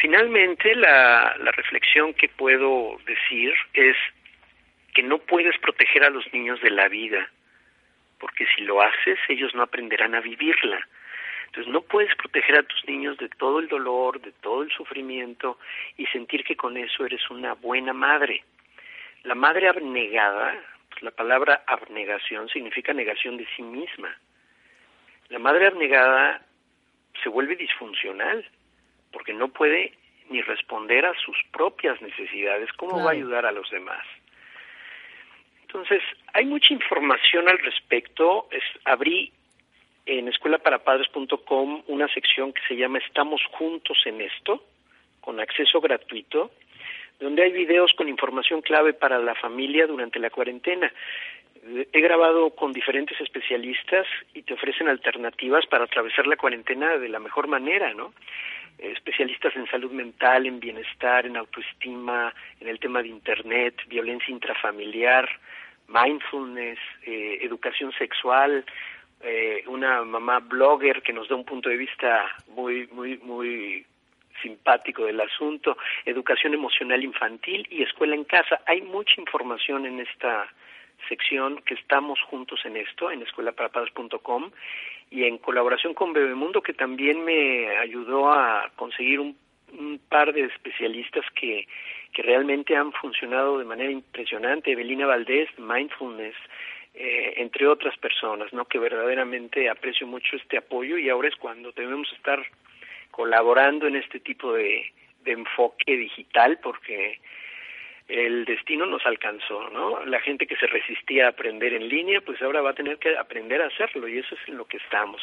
[0.00, 3.96] Finalmente, la, la reflexión que puedo decir es
[4.94, 7.28] que no puedes proteger a los niños de la vida,
[8.18, 10.86] porque si lo haces, ellos no aprenderán a vivirla.
[11.46, 15.58] Entonces no puedes proteger a tus niños de todo el dolor, de todo el sufrimiento
[15.96, 18.44] y sentir que con eso eres una buena madre.
[19.24, 20.54] La madre abnegada,
[20.90, 24.14] pues la palabra abnegación significa negación de sí misma.
[25.28, 26.42] La madre abnegada
[27.22, 28.44] se vuelve disfuncional
[29.12, 29.92] porque no puede
[30.30, 32.70] ni responder a sus propias necesidades.
[32.74, 34.04] ¿Cómo va a ayudar a los demás?
[35.62, 38.48] Entonces, hay mucha información al respecto.
[38.50, 39.32] Es, abrí
[40.06, 44.64] en escuelaparapadres.com una sección que se llama Estamos juntos en esto,
[45.20, 46.50] con acceso gratuito,
[47.20, 50.90] donde hay videos con información clave para la familia durante la cuarentena.
[51.92, 57.18] He grabado con diferentes especialistas y te ofrecen alternativas para atravesar la cuarentena de la
[57.18, 58.14] mejor manera, ¿no?
[58.78, 65.28] Especialistas en salud mental, en bienestar, en autoestima, en el tema de Internet, violencia intrafamiliar,
[65.88, 68.64] mindfulness, eh, educación sexual,
[69.22, 73.84] eh, una mamá blogger que nos da un punto de vista muy, muy, muy
[74.40, 78.60] simpático del asunto, educación emocional infantil y escuela en casa.
[78.66, 80.48] Hay mucha información en esta
[81.08, 84.50] sección que estamos juntos en esto, en escuelaparapadres.com
[85.10, 89.36] y en colaboración con Bebemundo que también me ayudó a conseguir un,
[89.78, 91.66] un par de especialistas que,
[92.12, 94.72] que realmente han funcionado de manera impresionante.
[94.72, 96.36] Evelina Valdés, Mindfulness,
[96.94, 98.64] eh, entre otras personas, ¿no?
[98.64, 102.44] Que verdaderamente aprecio mucho este apoyo y ahora es cuando debemos estar
[103.10, 104.92] colaborando en este tipo de,
[105.24, 107.20] de enfoque digital porque
[108.08, 110.04] el destino nos alcanzó, ¿no?
[110.06, 113.16] La gente que se resistía a aprender en línea, pues ahora va a tener que
[113.16, 115.20] aprender a hacerlo y eso es en lo que estamos.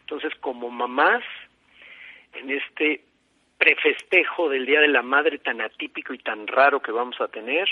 [0.00, 1.24] Entonces, como mamás,
[2.34, 3.02] en este
[3.58, 7.68] prefestejo del Día de la Madre tan atípico y tan raro que vamos a tener,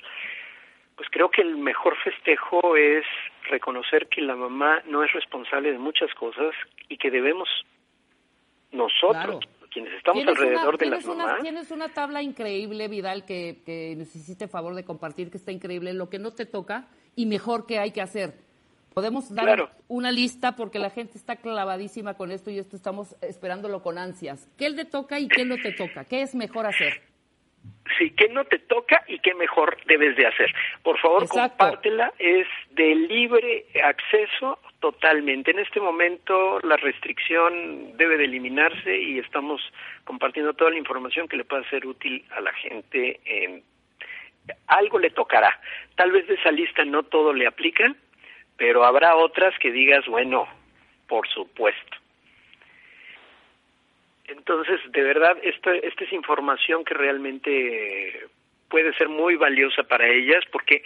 [0.96, 3.04] pues creo que el mejor festejo es
[3.48, 6.54] reconocer que la mamá no es responsable de muchas cosas
[6.88, 7.48] y que debemos
[8.72, 9.44] nosotros,
[9.76, 11.42] quienes estamos alrededor de las mamás.
[11.42, 16.08] Tienes una tabla increíble, Vidal, que, que necesite favor de compartir, que está increíble, lo
[16.08, 18.32] que no te toca y mejor que hay que hacer.
[18.94, 23.82] Podemos dar una lista porque la gente está clavadísima con esto y esto estamos esperándolo
[23.82, 24.48] con ansias.
[24.56, 26.06] ¿Qué le toca y qué no te toca?
[26.06, 27.02] ¿Qué es mejor hacer?
[27.98, 30.52] Sí, qué no te toca y qué mejor debes de hacer.
[30.82, 35.50] Por favor, compártela, es de libre acceso totalmente.
[35.50, 39.60] En este momento la restricción debe de eliminarse y estamos
[40.04, 43.20] compartiendo toda la información que le pueda ser útil a la gente.
[43.24, 43.62] En...
[44.68, 45.58] Algo le tocará.
[45.96, 47.94] Tal vez de esa lista no todo le aplica,
[48.56, 50.46] pero habrá otras que digas, bueno,
[51.08, 51.96] por supuesto.
[54.28, 58.26] Entonces, de verdad, esta, esta es información que realmente
[58.68, 60.82] puede ser muy valiosa para ellas porque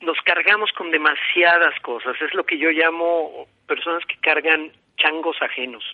[0.00, 2.20] nos cargamos con demasiadas cosas.
[2.20, 5.84] Es lo que yo llamo personas que cargan changos ajenos.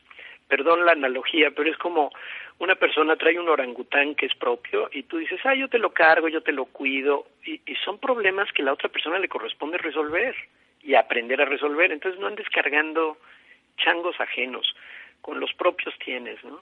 [0.49, 2.12] perdón la analogía, pero es como
[2.59, 5.90] una persona trae un orangután que es propio y tú dices, ah, yo te lo
[5.90, 9.79] cargo, yo te lo cuido, y, y son problemas que la otra persona le corresponde
[9.79, 10.37] resolver
[10.83, 11.90] y aprender a resolver.
[11.90, 13.17] Entonces no andes cargando
[13.79, 14.75] changos ajenos,
[15.24, 16.60] con los propios tienes, ¿no?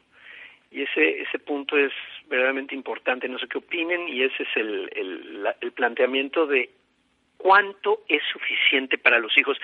[0.71, 1.93] Y ese, ese punto es
[2.29, 6.71] verdaderamente importante, no sé qué opinen, y ese es el, el, el planteamiento de
[7.39, 9.59] cuánto es suficiente para los hijos.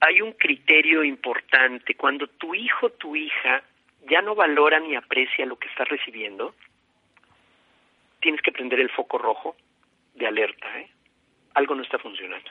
[0.00, 3.62] Hay un criterio importante, cuando tu hijo, tu hija
[4.06, 6.54] ya no valora ni aprecia lo que está recibiendo,
[8.20, 9.56] tienes que prender el foco rojo
[10.14, 10.90] de alerta, ¿eh?
[11.54, 12.50] Algo no está funcionando.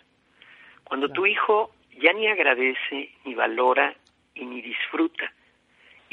[0.84, 3.94] Cuando tu hijo ya ni agradece, ni valora
[4.34, 5.32] y ni disfruta,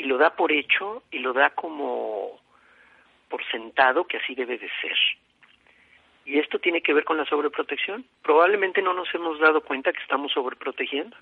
[0.01, 2.41] y lo da por hecho y lo da como
[3.29, 4.97] por sentado que así debe de ser.
[6.25, 8.07] Y esto tiene que ver con la sobreprotección.
[8.23, 11.15] Probablemente no nos hemos dado cuenta que estamos sobreprotegiendo.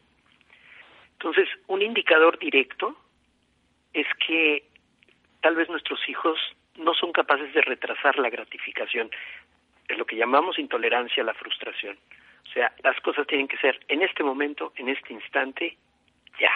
[1.15, 2.97] Entonces, un indicador directo
[3.93, 4.63] es que
[5.41, 6.39] tal vez nuestros hijos
[6.77, 9.11] no son capaces de retrasar la gratificación.
[9.89, 11.99] Es lo que llamamos intolerancia a la frustración.
[12.49, 15.77] O sea, las cosas tienen que ser en este momento, en este instante,
[16.39, 16.53] ya.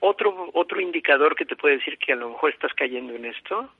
[0.00, 3.70] Otro, otro indicador que te puede decir que a lo mejor estás cayendo en esto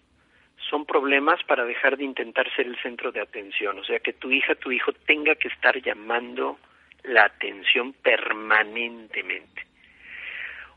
[0.68, 4.30] son problemas para dejar de intentar ser el centro de atención, o sea, que tu
[4.30, 6.58] hija, tu hijo tenga que estar llamando
[7.04, 9.66] la atención permanentemente.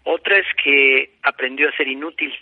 [0.03, 2.34] Otra es que aprendió a ser inútil,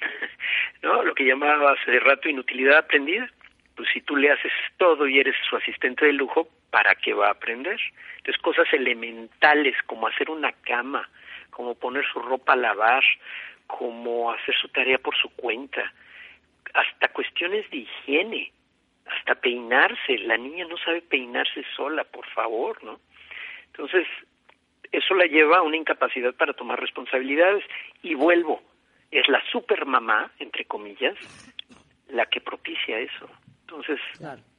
[0.82, 1.02] ¿no?
[1.02, 3.30] Lo que llamaba hace rato inutilidad aprendida.
[3.76, 7.28] Pues si tú le haces todo y eres su asistente de lujo, ¿para qué va
[7.28, 7.80] a aprender?
[8.18, 11.08] Entonces, cosas elementales como hacer una cama,
[11.60, 13.04] como poner su ropa a lavar,
[13.66, 15.92] como hacer su tarea por su cuenta,
[16.72, 18.50] hasta cuestiones de higiene,
[19.04, 20.16] hasta peinarse.
[20.20, 22.98] La niña no sabe peinarse sola, por favor, ¿no?
[23.66, 24.06] Entonces,
[24.90, 27.62] eso la lleva a una incapacidad para tomar responsabilidades.
[28.02, 28.62] Y vuelvo,
[29.10, 31.14] es la supermamá, entre comillas,
[32.08, 33.28] la que propicia eso.
[33.66, 34.00] Entonces,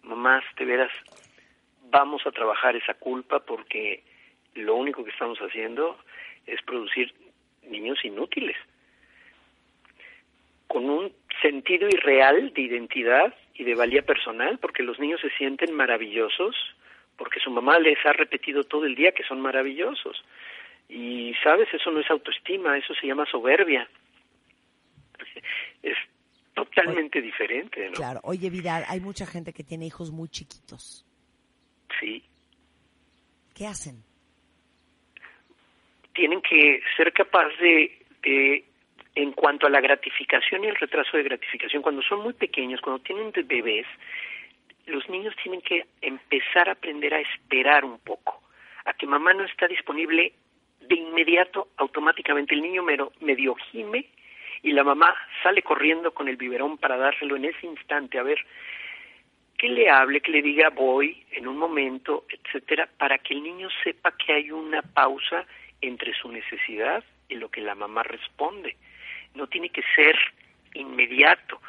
[0.04, 0.92] mamás, de veras,
[1.90, 4.04] vamos a trabajar esa culpa porque
[4.54, 5.98] lo único que estamos haciendo
[6.46, 7.14] es producir
[7.64, 8.58] niños inútiles,
[10.68, 15.74] con un sentido irreal de identidad y de valía personal, porque los niños se sienten
[15.74, 16.56] maravillosos,
[17.18, 20.24] porque su mamá les ha repetido todo el día que son maravillosos.
[20.90, 23.88] Y sabes, eso no es autoestima, eso se llama soberbia.
[25.84, 25.98] Es
[26.54, 27.94] totalmente diferente, ¿no?
[27.94, 28.20] Claro.
[28.24, 31.06] Oye, Vidal, hay mucha gente que tiene hijos muy chiquitos.
[32.00, 32.24] Sí.
[33.54, 34.04] ¿Qué hacen?
[36.14, 38.64] Tienen que ser capaces de,
[39.16, 43.04] en cuanto a la gratificación y el retraso de gratificación, cuando son muy pequeños, cuando
[43.04, 43.86] tienen bebés,
[44.86, 48.42] los niños tienen que empezar a aprender a esperar un poco,
[48.86, 50.34] a que mamá no está disponible
[50.82, 54.08] de inmediato, automáticamente el niño medio gime
[54.64, 58.40] y la mamá sale corriendo con el biberón para dárselo en ese instante, a ver,
[59.58, 63.70] que le hable, que le diga voy en un momento, etcétera, para que el niño
[63.84, 65.46] sepa que hay una pausa
[65.82, 68.76] entre su necesidad y lo que la mamá responde.
[69.36, 70.16] No tiene que ser
[70.74, 71.62] inmediato.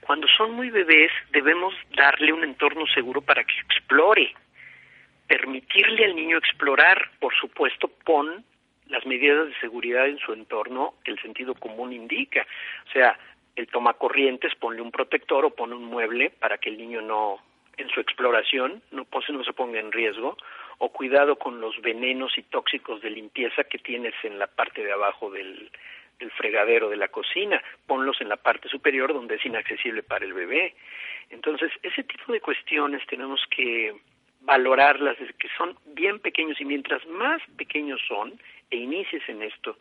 [0.00, 4.34] Cuando son muy bebés debemos darle un entorno seguro para que explore,
[5.28, 8.44] permitirle al niño explorar, por supuesto, pon
[8.88, 12.46] las medidas de seguridad en su entorno que el sentido común indica.
[12.88, 13.18] O sea,
[13.56, 17.38] el toma corrientes, ponle un protector o pone un mueble para que el niño no,
[17.76, 20.36] en su exploración, no, no se ponga en riesgo,
[20.84, 24.90] o cuidado con los venenos y tóxicos de limpieza que tienes en la parte de
[24.90, 25.70] abajo del,
[26.36, 30.74] fregadero de la cocina, ponlos en la parte superior donde es inaccesible para el bebé.
[31.30, 33.94] Entonces, ese tipo de cuestiones tenemos que
[34.40, 38.32] valorarlas desde que son bien pequeños y mientras más pequeños son,
[38.68, 39.76] e inicies en esto,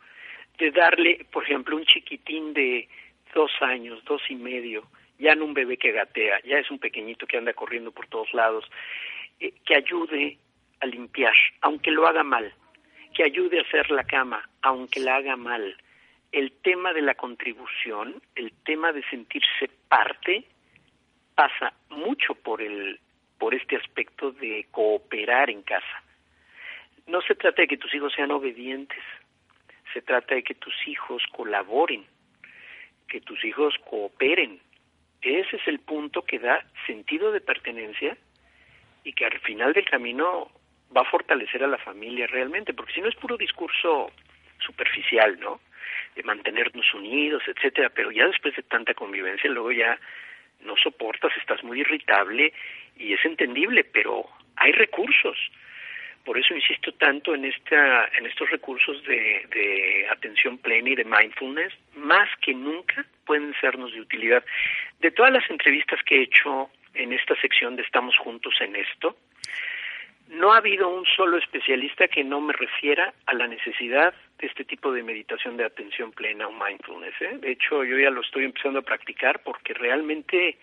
[0.59, 2.87] de darle, por ejemplo, un chiquitín de
[3.33, 4.83] dos años, dos y medio,
[5.17, 8.31] ya no un bebé que gatea, ya es un pequeñito que anda corriendo por todos
[8.35, 8.69] lados,
[9.39, 10.37] eh, que ayude
[10.81, 12.53] a limpiar, aunque lo haga mal,
[13.13, 15.77] que ayude a hacer la cama, aunque la haga mal.
[16.31, 20.45] El tema de la contribución, el tema de sentirse parte,
[21.35, 22.99] pasa mucho por el
[23.37, 26.03] por este aspecto de cooperar en casa.
[27.07, 29.03] No se trata de que tus hijos sean obedientes,
[29.91, 32.05] se trata de que tus hijos colaboren,
[33.07, 34.61] que tus hijos cooperen.
[35.23, 38.15] Ese es el punto que da sentido de pertenencia
[39.03, 40.51] y que al final del camino
[40.95, 44.11] va a fortalecer a la familia realmente, porque si no es puro discurso
[44.59, 45.61] superficial, ¿no?
[46.15, 49.97] De mantenernos unidos, etcétera, pero ya después de tanta convivencia, luego ya
[50.61, 52.53] no soportas, estás muy irritable
[52.97, 54.25] y es entendible, pero
[54.57, 55.37] hay recursos.
[56.23, 61.03] Por eso insisto tanto en esta, en estos recursos de, de atención plena y de
[61.03, 64.43] mindfulness, más que nunca pueden sernos de utilidad.
[64.99, 69.17] De todas las entrevistas que he hecho en esta sección de Estamos Juntos en esto,
[70.31, 74.63] no ha habido un solo especialista que no me refiera a la necesidad de este
[74.63, 77.13] tipo de meditación de atención plena o mindfulness.
[77.21, 77.37] ¿eh?
[77.39, 80.57] De hecho, yo ya lo estoy empezando a practicar porque realmente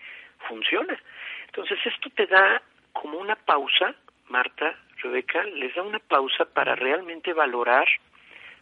[0.47, 0.99] funciona.
[1.45, 2.61] Entonces, esto te da
[2.93, 3.93] como una pausa,
[4.27, 7.87] Marta, Rebeca, les da una pausa para realmente valorar,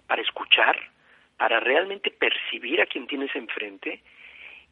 [0.08, 0.78] para escuchar,
[1.38, 4.02] para realmente percibir a quien tienes enfrente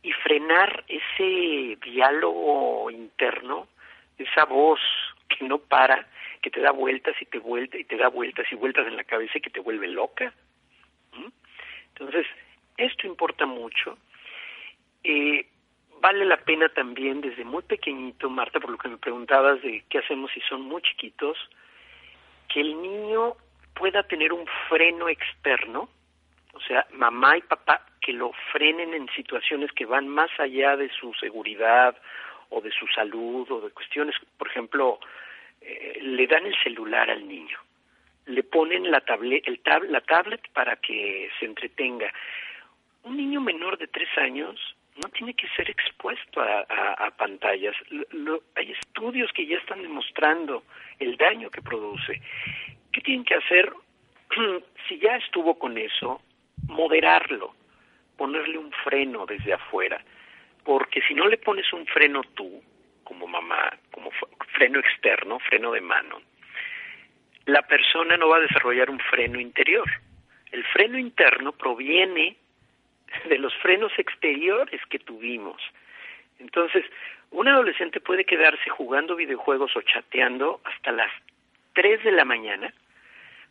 [0.03, 3.69] y frenar ese diálogo interno,
[4.17, 4.81] esa voz
[5.27, 6.07] que no para
[6.41, 9.03] que te da vueltas y te vuelta y te da vueltas y vueltas en la
[9.03, 10.33] cabeza y que te vuelve loca.
[11.89, 12.27] Entonces,
[12.77, 13.97] esto importa mucho.
[15.03, 15.47] Eh,
[16.01, 19.99] vale la pena también desde muy pequeñito, Marta, por lo que me preguntabas de qué
[19.99, 21.37] hacemos si son muy chiquitos,
[22.47, 23.35] que el niño
[23.73, 25.89] pueda tener un freno externo,
[26.53, 30.89] o sea, mamá y papá que lo frenen en situaciones que van más allá de
[30.89, 31.95] su seguridad
[32.49, 34.99] o de su salud o de cuestiones, por ejemplo,
[35.61, 37.57] eh, le dan el celular al niño,
[38.27, 42.11] le ponen la, tablet, el la tablet para que se entretenga.
[43.03, 44.59] Un niño menor de tres años
[45.03, 47.75] no tiene que ser expuesto a, pantallas.
[48.55, 50.63] hay estudios que ya están demostrando
[50.99, 52.21] el daño que produce.
[52.91, 53.73] ¿Qué tienen que hacer?
[54.87, 56.21] si ya estuvo con eso,
[56.67, 57.53] moderarlo,
[58.17, 60.01] ponerle un freno desde afuera.
[60.65, 62.61] Porque si no le pones un freno tú,
[63.05, 64.11] como mamá, como
[64.55, 66.21] freno externo, freno de mano,
[67.45, 69.85] la persona no va a desarrollar un freno interior.
[70.51, 72.35] El freno interno proviene
[73.29, 75.61] de los frenos exteriores que tuvimos.
[76.39, 76.83] Entonces,
[77.31, 81.11] un adolescente puede quedarse jugando videojuegos o chateando hasta las
[81.73, 82.73] 3 de la mañana,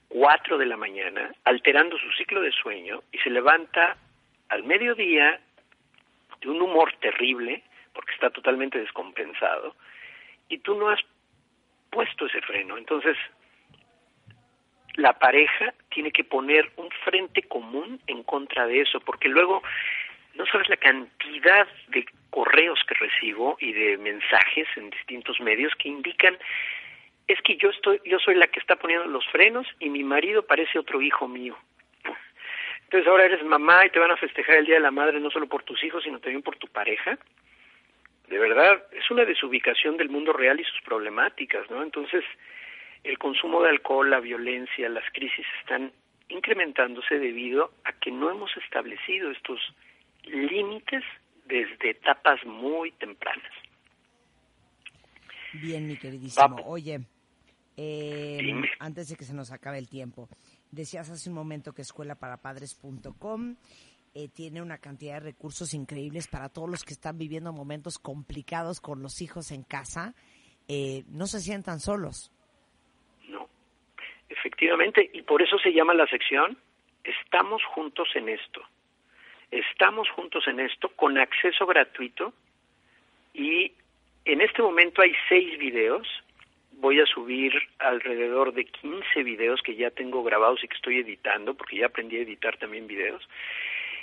[0.09, 3.97] 4 de la mañana, alterando su ciclo de sueño y se levanta
[4.49, 5.41] al mediodía
[6.41, 7.63] de un humor terrible,
[7.93, 9.75] porque está totalmente descompensado,
[10.49, 11.01] y tú no has
[11.91, 12.77] puesto ese freno.
[12.77, 13.17] Entonces,
[14.97, 19.63] la pareja tiene que poner un frente común en contra de eso, porque luego
[20.35, 25.89] no sabes la cantidad de correos que recibo y de mensajes en distintos medios que
[25.89, 26.37] indican
[27.29, 30.45] es que yo estoy yo soy la que está poniendo los frenos y mi marido
[30.45, 31.57] parece otro hijo mío.
[32.85, 35.31] Entonces ahora eres mamá y te van a festejar el Día de la Madre no
[35.31, 37.19] solo por tus hijos, sino también por tu pareja.
[38.29, 41.83] De verdad, es una desubicación del mundo real y sus problemáticas, ¿no?
[41.83, 42.25] Entonces,
[43.03, 45.93] el consumo de alcohol, la violencia, las crisis están
[46.29, 49.61] incrementándose debido a que no hemos establecido estos
[50.25, 51.03] límites
[51.45, 53.53] desde etapas muy tempranas.
[55.53, 56.57] Bien, mi queridísimo.
[56.65, 57.01] Oye,
[57.77, 60.29] eh, antes de que se nos acabe el tiempo,
[60.75, 63.57] decías hace un momento que escuelaparapadres.com
[64.15, 68.81] eh, tiene una cantidad de recursos increíbles para todos los que están viviendo momentos complicados
[68.81, 70.15] con los hijos en casa.
[70.69, 72.31] Eh, no se sientan solos.
[74.29, 76.59] Efectivamente, y por eso se llama la sección
[77.05, 78.63] Estamos juntos en esto.
[79.51, 82.33] Estamos juntos en esto con acceso gratuito
[83.35, 83.73] y
[84.25, 86.09] en este momento hay seis videos.
[86.85, 91.55] Voy a subir alrededor de 15 videos que ya tengo grabados y que estoy editando,
[91.55, 93.27] porque ya aprendí a editar también videos.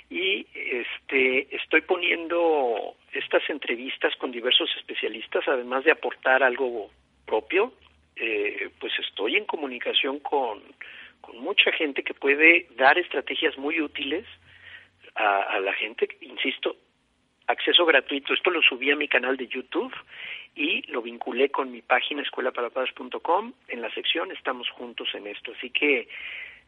[0.10, 6.90] Y este, estoy poniendo estas entrevistas con diversos especialistas, además de aportar algo
[7.28, 7.72] propio,
[8.16, 10.64] eh, pues estoy en comunicación con,
[11.22, 14.26] con mucha gente que puede dar estrategias muy útiles
[15.14, 16.78] a, la gente, insisto,
[17.52, 18.34] acceso gratuito.
[18.34, 19.94] Esto lo subí a mi canal de YouTube
[20.56, 23.54] y lo vinculé con mi página escuelaparapadres.com.
[23.68, 25.54] En la sección estamos juntos en esto.
[25.58, 26.08] Así que,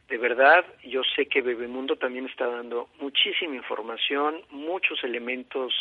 [0.08, 5.74] de verdad, yo sé que Bebemundo también está dando muchísima información, muchos elementos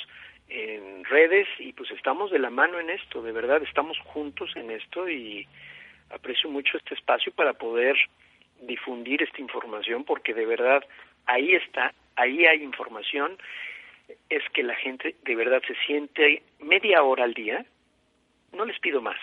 [0.49, 4.71] en redes y pues estamos de la mano en esto, de verdad estamos juntos en
[4.71, 5.47] esto y
[6.09, 7.95] aprecio mucho este espacio para poder
[8.61, 10.83] difundir esta información porque de verdad
[11.25, 13.37] ahí está, ahí hay información,
[14.29, 17.65] es que la gente de verdad se siente media hora al día,
[18.51, 19.17] no les pido más,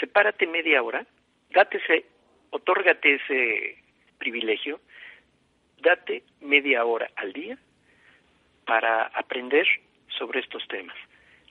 [0.00, 1.06] sepárate media hora,
[1.50, 2.04] date ese,
[2.50, 3.82] otórgate ese
[4.18, 4.80] privilegio,
[5.78, 7.58] date media hora al día
[8.64, 9.66] para aprender
[10.08, 10.96] sobre estos temas.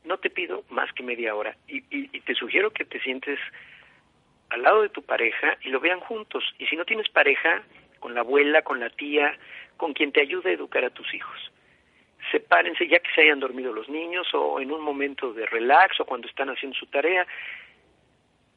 [0.03, 1.81] No te pido más que media hora y,
[2.19, 3.39] te sugiero que te sientes
[4.49, 6.43] al lado de tu pareja y lo vean juntos.
[6.59, 7.63] Y si no tienes pareja,
[7.99, 9.37] con la abuela, con la tía,
[9.77, 11.51] con quien te ayude a educar a tus hijos.
[12.31, 16.05] Sepárense ya que se hayan dormido los niños o en un momento de relax o
[16.05, 17.25] cuando están haciendo su tarea,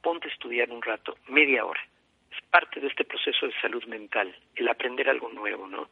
[0.02, 1.80] ponte a estudiar un rato, media hora.
[2.50, 5.88] parte de este proceso de salud mental, el aprender algo nuevo, ¿no?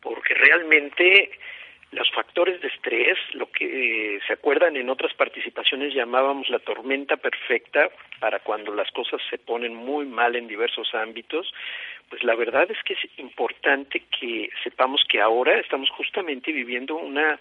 [0.00, 1.30] Porque realmente
[1.92, 7.16] los factores de estrés, lo que eh, se acuerdan en otras participaciones llamábamos la tormenta
[7.16, 11.52] perfecta para cuando las cosas se ponen muy mal en diversos ámbitos,
[12.08, 17.38] pues la verdad es que es importante que sepamos que ahora estamos justamente viviendo una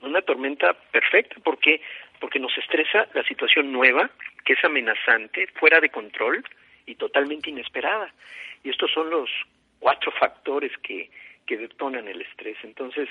[0.00, 1.80] una tormenta perfecta porque
[2.18, 4.10] porque nos estresa la situación nueva,
[4.44, 6.44] que es amenazante, fuera de control
[6.86, 8.12] y totalmente inesperada.
[8.64, 9.28] Y estos son los
[9.80, 11.10] cuatro factores que
[11.46, 12.56] que detonan el estrés.
[12.62, 13.08] Entonces,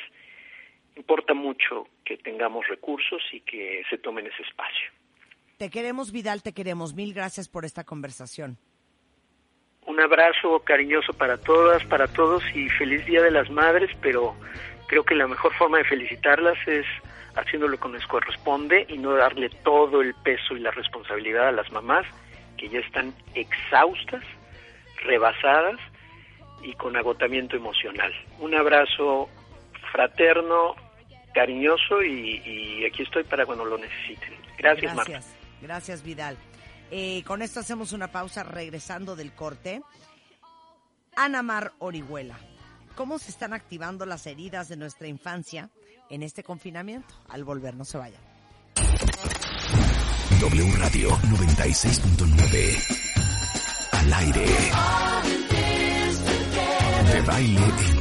[0.95, 4.89] importa mucho que tengamos recursos y que se tomen ese espacio.
[5.57, 6.93] Te queremos, Vidal, te queremos.
[6.93, 8.57] Mil gracias por esta conversación.
[9.85, 14.35] Un abrazo cariñoso para todas, para todos y feliz Día de las Madres, pero
[14.87, 16.85] creo que la mejor forma de felicitarlas es
[17.35, 21.71] haciéndolo como les corresponde y no darle todo el peso y la responsabilidad a las
[21.71, 22.05] mamás
[22.57, 24.23] que ya están exhaustas,
[25.03, 25.79] rebasadas
[26.63, 28.13] y con agotamiento emocional.
[28.39, 29.29] Un abrazo
[29.91, 30.75] fraterno,
[31.33, 34.33] cariñoso y, aquí estoy para cuando lo necesiten.
[34.57, 36.37] Gracias, Gracias, gracias Vidal.
[36.91, 39.81] Eh, con esto hacemos una pausa regresando del corte.
[41.15, 42.37] Ana Mar Orihuela,
[42.95, 45.69] ¿cómo se están activando las heridas de nuestra infancia
[46.09, 47.13] en este confinamiento?
[47.29, 48.21] Al volver, no se vayan.
[50.39, 54.45] W Radio 96.9 Al aire.
[57.13, 58.00] De baile en